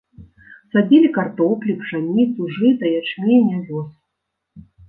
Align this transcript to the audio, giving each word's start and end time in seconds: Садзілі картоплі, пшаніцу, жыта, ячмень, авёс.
Садзілі 0.71 1.09
картоплі, 1.17 1.75
пшаніцу, 1.83 2.49
жыта, 2.57 2.85
ячмень, 3.03 3.55
авёс. 3.61 3.89